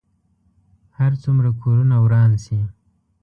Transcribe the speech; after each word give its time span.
هر 0.97 1.11
څومره 1.23 1.49
کورونه 1.61 1.95
وران 2.03 2.31
شي. 2.45 2.59